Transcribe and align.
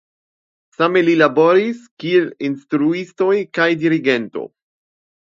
Same 0.75 1.01
li 1.09 1.13
laboris 1.17 1.83
kiel 2.03 2.25
instruisto 2.49 3.27
kaj 3.59 3.67
dirigento. 3.83 4.47